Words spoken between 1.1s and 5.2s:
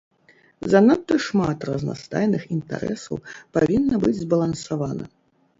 шмат разнастайных інтарэсаў павінна быць збалансавана.